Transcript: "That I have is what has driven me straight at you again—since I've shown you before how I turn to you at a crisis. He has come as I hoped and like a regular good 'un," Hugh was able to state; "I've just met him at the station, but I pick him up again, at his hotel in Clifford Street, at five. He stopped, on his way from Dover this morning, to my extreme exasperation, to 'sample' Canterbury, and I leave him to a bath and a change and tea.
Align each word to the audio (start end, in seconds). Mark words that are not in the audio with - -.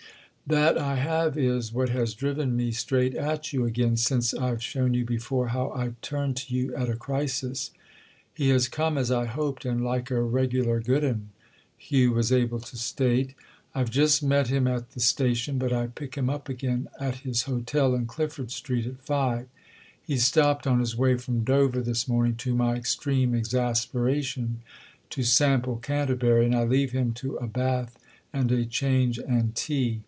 "That 0.47 0.77
I 0.77 0.95
have 0.97 1.37
is 1.37 1.71
what 1.71 1.87
has 1.91 2.13
driven 2.13 2.57
me 2.57 2.73
straight 2.73 3.15
at 3.15 3.53
you 3.53 3.63
again—since 3.63 4.33
I've 4.33 4.61
shown 4.61 4.93
you 4.93 5.05
before 5.05 5.47
how 5.49 5.71
I 5.71 5.93
turn 6.01 6.33
to 6.33 6.53
you 6.53 6.75
at 6.75 6.89
a 6.89 6.95
crisis. 6.97 7.71
He 8.33 8.49
has 8.49 8.67
come 8.67 8.97
as 8.97 9.09
I 9.11 9.23
hoped 9.23 9.63
and 9.63 9.81
like 9.81 10.11
a 10.11 10.21
regular 10.21 10.81
good 10.81 11.05
'un," 11.05 11.29
Hugh 11.77 12.11
was 12.11 12.33
able 12.33 12.59
to 12.59 12.75
state; 12.75 13.33
"I've 13.73 13.91
just 13.91 14.21
met 14.21 14.49
him 14.49 14.67
at 14.67 14.91
the 14.91 14.99
station, 14.99 15.57
but 15.57 15.71
I 15.71 15.87
pick 15.87 16.15
him 16.15 16.29
up 16.29 16.49
again, 16.49 16.89
at 16.99 17.19
his 17.19 17.43
hotel 17.43 17.95
in 17.95 18.05
Clifford 18.05 18.51
Street, 18.51 18.85
at 18.85 19.01
five. 19.01 19.47
He 20.05 20.17
stopped, 20.17 20.67
on 20.67 20.81
his 20.81 20.97
way 20.97 21.15
from 21.15 21.45
Dover 21.45 21.79
this 21.79 22.09
morning, 22.09 22.35
to 22.37 22.53
my 22.53 22.75
extreme 22.75 23.33
exasperation, 23.33 24.59
to 25.11 25.23
'sample' 25.23 25.77
Canterbury, 25.77 26.43
and 26.43 26.53
I 26.55 26.65
leave 26.65 26.91
him 26.91 27.13
to 27.13 27.37
a 27.37 27.47
bath 27.47 27.97
and 28.33 28.51
a 28.51 28.65
change 28.65 29.17
and 29.17 29.55
tea. 29.55 29.99